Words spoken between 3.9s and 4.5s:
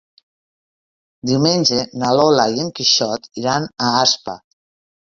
Aspa.